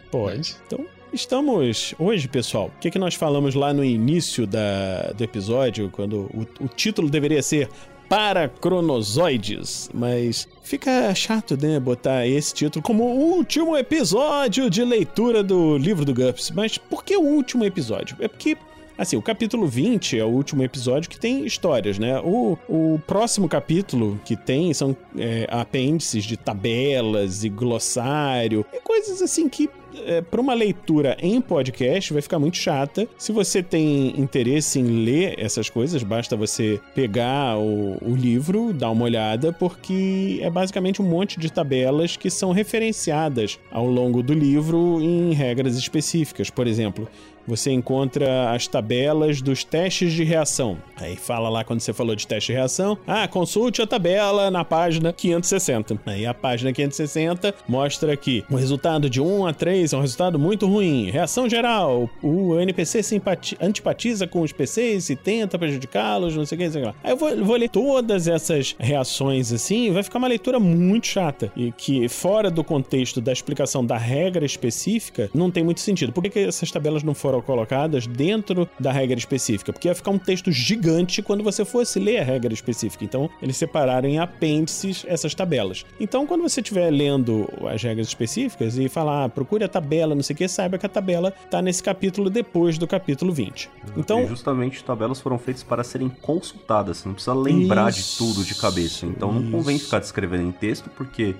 [0.09, 0.57] Pode.
[0.69, 2.71] Então, estamos hoje, pessoal.
[2.77, 7.09] O que, que nós falamos lá no início da, do episódio, quando o, o título
[7.09, 7.69] deveria ser
[8.09, 15.43] Para Cronozoides, mas fica chato, né, botar esse título como o último episódio de leitura
[15.43, 16.51] do livro do GURPS.
[16.51, 18.17] Mas por que o último episódio?
[18.21, 18.57] É porque
[18.97, 22.21] Assim, o capítulo 20 é o último episódio que tem histórias, né?
[22.21, 29.21] O, o próximo capítulo que tem são é, apêndices de tabelas e glossário e coisas
[29.21, 29.69] assim que
[30.07, 33.07] é, para uma leitura em podcast vai ficar muito chata.
[33.19, 38.91] Se você tem interesse em ler essas coisas, basta você pegar o, o livro, dar
[38.91, 44.33] uma olhada, porque é basicamente um monte de tabelas que são referenciadas ao longo do
[44.33, 46.51] livro em regras específicas.
[46.51, 47.09] Por exemplo,
[47.47, 50.79] você encontra as tabelas dos testes de reação.
[50.97, 54.65] Aí fala lá quando você falou de teste de reação, ah, consulte a tabela na
[54.65, 55.99] página 560.
[56.07, 60.39] Aí a página 560 mostra que o resultado de 1 a 3 é um resultado
[60.39, 61.11] muito ruim.
[61.11, 66.59] Reação geral, o NPC simpati- antipatiza com os PCs e tenta prejudicá-los, não sei o
[66.59, 66.95] que, não sei o que lá.
[67.03, 71.53] Aí eu vou, vou ler todas essas reações assim, vai ficar uma leitura muito chata.
[71.57, 76.13] E que, fora do contexto da explicação da regra específica, não tem muito sentido.
[76.13, 79.73] Por que, que essas tabelas não foram colocadas dentro da regra específica?
[79.73, 83.05] Porque ia ficar um texto gigante quando você fosse ler a regra específica.
[83.05, 85.85] Então, eles separaram em apêndices essas tabelas.
[85.99, 90.23] Então, quando você estiver lendo as regras específicas e falar, ah, procure a tabela, não
[90.23, 93.71] sei o que, saiba que a tabela está nesse capítulo depois do capítulo 20.
[93.97, 98.19] E Então, justamente tabelas foram feitas para serem consultadas, você não precisa lembrar de Isso,
[98.19, 99.07] tudo de cabeça.
[99.07, 99.87] Então não convém isso.
[99.87, 101.35] ficar descrevendo em texto, porque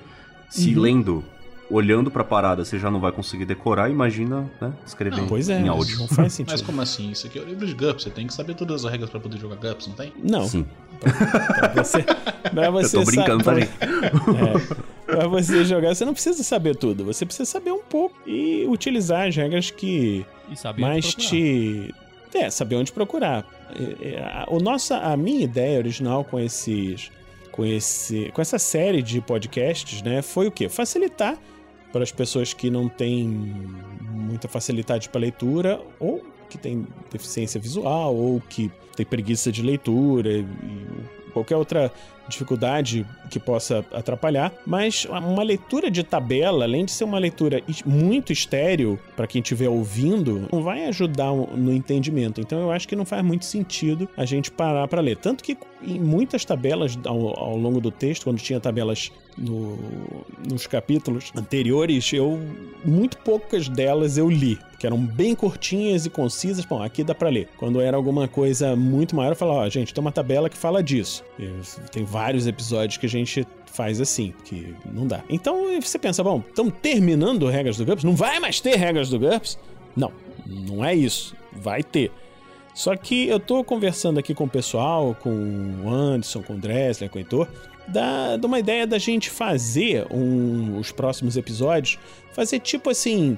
[0.49, 0.83] se Uhum.
[0.83, 1.25] lendo,
[1.75, 5.59] olhando pra parada, você já não vai conseguir decorar, imagina, né, escrever Não, pois é,
[5.61, 5.99] em áudio.
[5.99, 6.53] não faz sentido.
[6.53, 7.11] Mas como assim?
[7.11, 9.19] Isso aqui é o livro de GURPS, você tem que saber todas as regras pra
[9.19, 10.13] poder jogar GURPS, não tem?
[10.23, 10.65] Não, Sim,
[11.01, 12.03] pra você,
[12.53, 13.73] pra você eu tô brincando, sa- tá, gente?
[15.07, 17.05] É, pra você jogar, você não precisa saber tudo.
[17.05, 21.95] Você precisa saber um pouco e utilizar as regras que E saber mais te.
[22.35, 23.45] É, saber onde procurar.
[24.03, 27.11] É, é, a- O nossa, a minha ideia original com esses.
[27.53, 30.69] Com, esse, com essa série de podcasts, né, foi o quê?
[30.69, 31.37] Facilitar
[31.95, 33.29] para as pessoas que não têm
[34.11, 40.29] muita facilidade para leitura ou que têm deficiência visual ou que têm preguiça de leitura
[40.29, 40.47] e,
[41.33, 41.93] qualquer outra
[42.29, 48.33] dificuldade que possa atrapalhar, mas uma leitura de tabela, além de ser uma leitura muito
[48.33, 52.41] estéreo para quem estiver ouvindo, não vai ajudar no entendimento.
[52.41, 55.17] Então eu acho que não faz muito sentido a gente parar para ler.
[55.17, 59.79] Tanto que em muitas tabelas ao, ao longo do texto, quando tinha tabelas no-
[60.49, 62.41] nos capítulos anteriores, eu
[62.85, 66.65] muito poucas delas eu li, que eram bem curtinhas e concisas.
[66.65, 67.49] Bom, aqui dá para ler.
[67.59, 70.83] Quando era alguma coisa muito maior, eu falava, ó, gente, tem uma tabela que fala
[70.83, 71.23] disso.
[71.91, 75.25] Tem vários episódios que a gente faz assim, que não dá.
[75.29, 78.05] Então você pensa, bom, estão terminando regras do GURPS?
[78.05, 79.59] Não vai mais ter regras do GURPS?
[79.97, 80.13] Não,
[80.47, 81.35] não é isso.
[81.53, 82.13] Vai ter.
[82.73, 85.31] Só que eu tô conversando aqui com o pessoal, com
[85.85, 87.49] o Anderson, com o Dressler, com o Heitor,
[87.89, 91.99] da, de uma ideia da gente fazer um- os próximos episódios,
[92.33, 93.37] fazer tipo assim,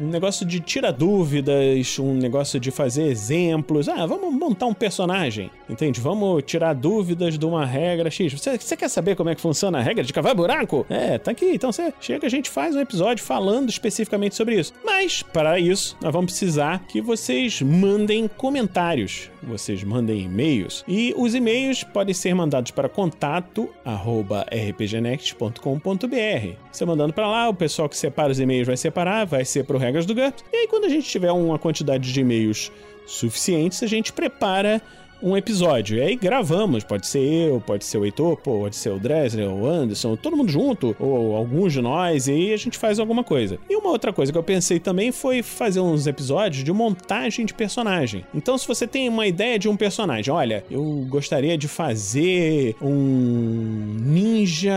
[0.00, 3.88] um negócio de tirar dúvidas, um negócio de fazer exemplos.
[3.88, 6.00] Ah, vamos montar um personagem, entende?
[6.00, 8.32] Vamos tirar dúvidas de uma regra X.
[8.32, 10.86] Você, você quer saber como é que funciona a regra de cavar buraco?
[10.88, 11.52] É, tá aqui.
[11.52, 14.72] Então você chega, a gente faz um episódio falando especificamente sobre isso.
[14.84, 20.82] Mas, para isso, nós vamos precisar que vocês mandem comentários, vocês mandem e-mails.
[20.88, 26.56] E os e-mails podem ser mandados para contato arroba rpgnext.com.br.
[26.72, 29.78] Você mandando para lá, o pessoal que separa os e-mails vai separar, vai ser pro
[29.90, 30.44] Regras do GURPS.
[30.52, 32.70] E aí, quando a gente tiver uma quantidade de e-mails
[33.06, 34.80] suficientes, a gente prepara
[35.22, 35.98] um episódio.
[35.98, 39.66] E aí gravamos, pode ser eu, pode ser o Heitor, pode ser o Dresler, o
[39.66, 43.58] Anderson, todo mundo junto, ou alguns de nós, e aí a gente faz alguma coisa.
[43.68, 47.54] E uma outra coisa que eu pensei também foi fazer uns episódios de montagem de
[47.54, 48.24] personagem.
[48.34, 53.96] Então, se você tem uma ideia de um personagem, olha, eu gostaria de fazer um
[54.00, 54.72] ninja,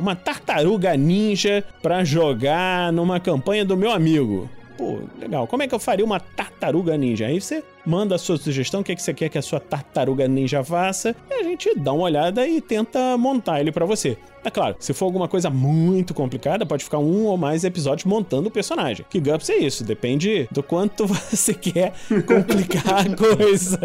[0.00, 4.48] uma tartaruga ninja pra jogar numa campanha do meu amigo.
[4.76, 5.46] Pô, legal.
[5.46, 7.26] Como é que eu faria uma tartaruga ninja?
[7.26, 9.60] Aí você manda a sua sugestão, o que, é que você quer que a sua
[9.60, 14.16] tartaruga ninja faça, e a gente dá uma olhada e tenta montar ele pra você.
[14.42, 18.48] É claro, se for alguma coisa muito complicada, pode ficar um ou mais episódios montando
[18.48, 19.06] o personagem.
[19.08, 21.92] Que GURPS é isso, depende do quanto você quer
[22.26, 23.78] complicar a coisa.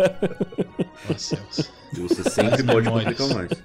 [1.07, 1.39] Nossa,
[1.93, 3.49] você sempre pode complicar mais.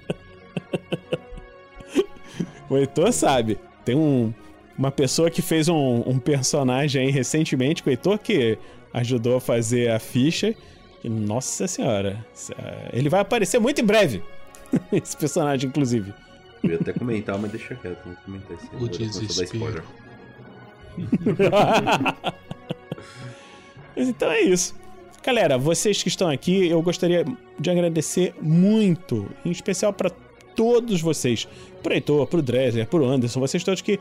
[2.67, 3.59] O Heitor sabe.
[3.83, 4.33] Tem um,
[4.77, 8.57] uma pessoa que fez um, um personagem aí recentemente com o Heitor que
[8.93, 10.55] ajudou a fazer a ficha.
[11.03, 12.25] E, nossa senhora,
[12.91, 14.23] ele vai aparecer muito em breve.
[14.91, 16.13] Esse personagem, inclusive.
[16.63, 18.69] Eu ia até comentar, mas deixa quieto, não comentar isso.
[18.83, 19.45] O desespero.
[19.45, 19.83] spoiler.
[23.95, 24.75] Mas então é isso.
[25.23, 27.25] Galera, vocês que estão aqui, eu gostaria
[27.59, 30.11] de agradecer muito, em especial para
[30.55, 31.47] todos vocês,
[31.81, 33.99] pro Heitor, pro Dresler, pro Anderson, vocês todos que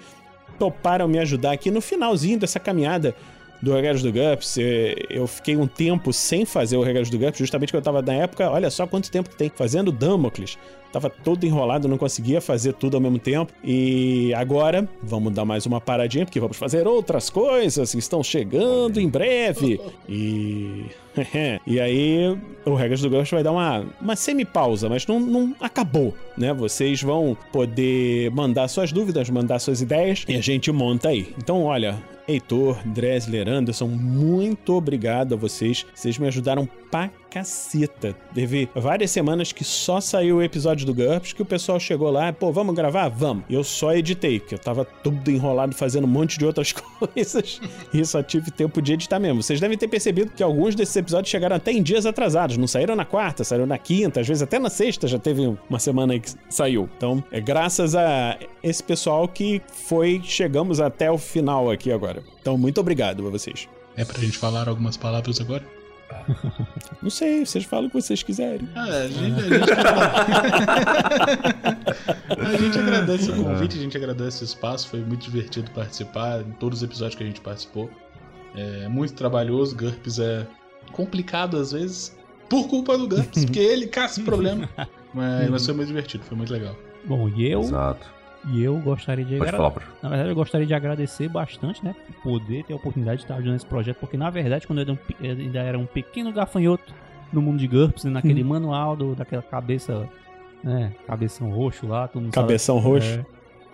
[0.58, 3.14] toparam me ajudar aqui no finalzinho dessa caminhada
[3.60, 4.58] do Regados do GURPS.
[4.58, 8.02] Eh, Eu fiquei um tempo sem fazer o Regados do GURPS, justamente porque eu tava
[8.02, 10.58] na época, olha só quanto tempo que tem, fazendo Damocles.
[10.94, 13.52] Tava todo enrolado, não conseguia fazer tudo ao mesmo tempo.
[13.64, 19.00] E agora vamos dar mais uma paradinha, porque vamos fazer outras coisas que estão chegando
[19.00, 19.80] em breve.
[20.08, 20.84] E.
[21.66, 26.14] e aí, o Regras do Ghost vai dar uma, uma semi-pausa, mas não, não acabou,
[26.36, 26.52] né?
[26.52, 31.32] Vocês vão poder mandar suas dúvidas, mandar suas ideias e a gente monta aí.
[31.38, 35.86] Então, olha, Heitor, Dresler, Anderson, muito obrigado a vocês.
[35.94, 38.14] Vocês me ajudaram pra caceta.
[38.32, 42.32] Teve várias semanas que só saiu o episódio do GURPS, que o pessoal chegou lá,
[42.32, 43.08] pô, vamos gravar?
[43.08, 43.44] Vamos.
[43.50, 47.60] Eu só editei, porque eu tava tudo enrolado fazendo um monte de outras coisas
[47.92, 49.42] e só tive tempo de editar mesmo.
[49.42, 52.56] Vocês devem ter percebido que alguns desses episódios chegaram até em dias atrasados.
[52.56, 55.80] Não saíram na quarta, saíram na quinta, às vezes até na sexta já teve uma
[55.80, 56.88] semana aí que saiu.
[56.96, 62.22] Então, é graças a esse pessoal que foi, chegamos até o final aqui agora.
[62.40, 63.68] Então, muito obrigado a vocês.
[63.96, 65.73] É pra gente falar algumas palavras agora?
[67.02, 68.68] Não sei, vocês falam o que vocês quiserem.
[68.74, 69.70] Ah, a gente, a gente,
[72.40, 76.50] a gente agradece o convite, a gente agradece o espaço, foi muito divertido participar em
[76.52, 77.90] todos os episódios que a gente participou.
[78.54, 80.46] É muito trabalhoso, GURPS é
[80.92, 82.16] complicado às vezes,
[82.48, 84.68] por culpa do GURPS, porque ele caça o problema.
[85.12, 86.76] Mas, mas foi muito divertido, foi muito legal.
[87.04, 88.13] Bom, e eu, Exato.
[88.48, 89.90] E eu gostaria de Pode agra- falar, Bruno.
[90.02, 91.94] Na verdade, eu gostaria de agradecer bastante, né?
[92.22, 94.94] Por poder ter a oportunidade de estar ajudando esse projeto, porque na verdade, quando eu
[94.94, 96.92] um eu ainda era um pequeno gafanhoto
[97.32, 100.08] no mundo de GURPS, né, naquele manual do, daquela cabeça,
[100.62, 100.92] né?
[101.06, 103.08] Cabeção roxo lá, todo mundo sabe- Cabeção roxo.
[103.20, 103.26] É.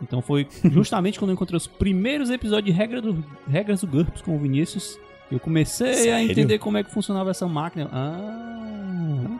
[0.02, 4.22] Então foi justamente quando eu encontrei os primeiros episódios de regra do, regras do GURPS
[4.22, 4.98] com o Vinícius,
[5.28, 6.30] que eu comecei a Sério?
[6.30, 7.88] entender como é que funcionava essa máquina.
[7.92, 9.38] Ah,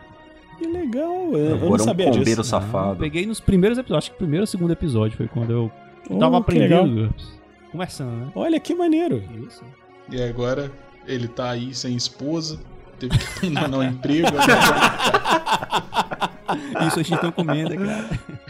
[0.61, 2.43] Que legal, eu, eu não Agora é um sabia combeiro disso.
[2.43, 2.97] safado.
[2.99, 5.71] peguei nos primeiros episódios, acho que o primeiro ou segundo episódio foi quando eu
[6.07, 7.11] Oh, tava aprendendo.
[7.71, 8.31] Começando, né?
[8.35, 9.23] Olha que maneiro.
[9.47, 9.63] Isso.
[10.11, 10.71] E agora
[11.07, 12.59] ele tá aí sem esposa,
[12.99, 14.27] teve que abandonar o emprego.
[16.87, 18.09] Isso a gente não comenda, cara.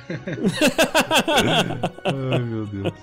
[2.33, 2.93] Ai, meu Deus.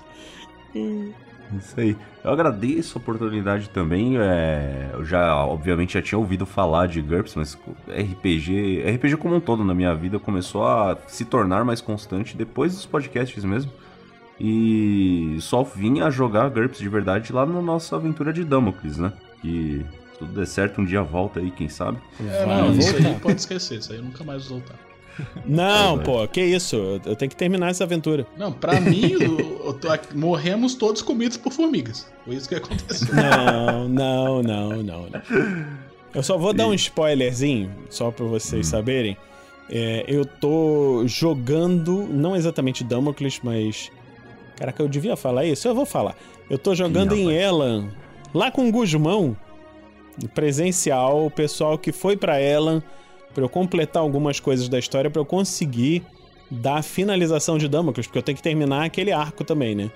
[1.57, 1.97] Isso aí.
[2.23, 4.17] Eu agradeço a oportunidade também.
[4.17, 9.39] é, eu já, obviamente, já tinha ouvido falar de GURPS, mas RPG, RPG como um
[9.39, 13.71] todo na minha vida começou a se tornar mais constante depois dos podcasts mesmo.
[14.39, 19.11] E só vim a jogar GURPS de verdade lá na nossa aventura de Damocles, né?
[19.41, 21.97] Que se tudo der certo, um dia volta aí, quem sabe.
[22.19, 24.88] É, não, isso aí pode esquecer, isso aí eu nunca mais vou voltar.
[25.45, 26.75] Não, pô, que isso?
[27.05, 28.25] Eu- tenho que terminar essa aventura.
[28.37, 32.07] Não, pra mim, eu- eu tô aqui- morremos todos comidos por formigas.
[32.25, 33.07] Foi isso que aconteceu.
[33.15, 35.21] Não, não, não, não, não.
[36.13, 39.15] Eu só vou dar um spoilerzinho, só pra vocês saberem.
[39.69, 43.91] É, eu tô jogando, não exatamente Damocles, mas.
[44.55, 45.67] Caraca, eu devia falar isso?
[45.67, 46.15] Eu vou falar.
[46.49, 47.31] Eu tô jogando em.
[47.31, 47.89] Elan,
[48.33, 49.37] lá com o Guzmão,
[50.33, 52.81] presencial, o pessoal que foi pra Elan,
[53.39, 56.03] pra eu completar algumas coisas da história, pra eu conseguir
[56.51, 59.89] dar a finalização de Damocles, porque eu tenho que terminar aquele arco também, né?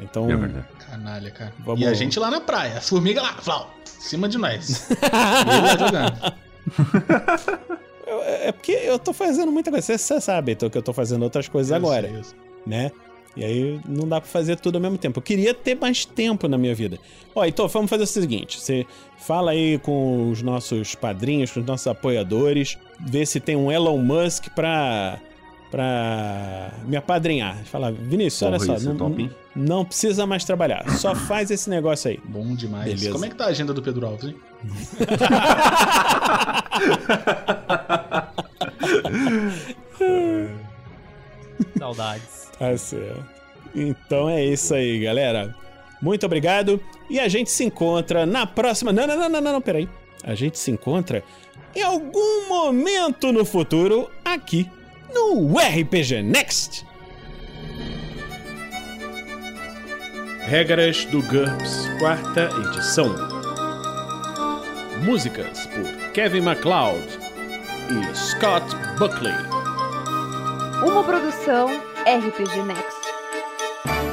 [0.00, 0.30] Então.
[0.30, 0.66] É verdade.
[0.90, 1.52] Canalha, cara.
[1.60, 4.90] Vamos- E a gente lá na praia, as formigas lá, flau, em cima de nós.
[4.90, 5.00] Ele
[5.60, 6.34] lá jogando.
[8.06, 9.86] Eu- É porque eu tô fazendo muita coisa.
[9.86, 12.38] Você, você sabe, então, que eu tô fazendo outras coisas Eu agora, sei, eu sei.
[12.66, 12.90] né?
[13.36, 15.18] E aí não dá pra fazer tudo ao mesmo tempo.
[15.18, 16.98] Eu queria ter mais tempo na minha vida.
[17.34, 18.86] Ó, então vamos fazer o seguinte: você
[19.18, 23.98] fala aí com os nossos padrinhos, com os nossos apoiadores, vê se tem um Elon
[23.98, 25.18] Musk pra.
[25.70, 27.56] pra me apadrinhar.
[27.64, 30.86] Fala, Vinícius, olha Porra, só, não, top, não precisa mais trabalhar.
[30.98, 32.20] Só faz esse negócio aí.
[32.24, 32.84] Bom demais.
[32.84, 33.12] Beleza.
[33.12, 34.36] Como é que tá a agenda do Pedro Alves, hein?
[41.78, 42.41] Saudades.
[42.58, 43.24] Tá certo.
[43.74, 45.54] Então é isso aí, galera.
[46.00, 46.80] Muito obrigado.
[47.08, 48.92] E a gente se encontra na próxima.
[48.92, 49.88] Não, não, não, não, não, não, peraí.
[50.24, 51.22] A gente se encontra
[51.74, 54.68] em algum momento no futuro aqui
[55.12, 56.86] no RPG Next.
[60.40, 63.14] Regras do GURPS, quarta edição.
[65.04, 67.06] Músicas por Kevin MacLeod
[67.90, 68.66] e Scott
[68.98, 69.34] Buckley.
[70.84, 74.11] Uma produção RPG Next.